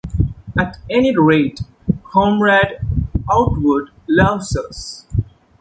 At 0.57 0.79
any 0.89 1.15
rate, 1.15 1.61
Comrade 2.11 2.79
Outwood 3.31 3.89
loves 4.07 4.57
us. 4.57 5.05